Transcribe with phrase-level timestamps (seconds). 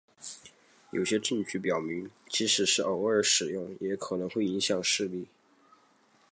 [0.89, 5.27] 有些证据表明即便是偶尔使用也可能会影响视力。